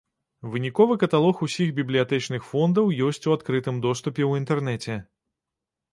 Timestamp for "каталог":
1.03-1.43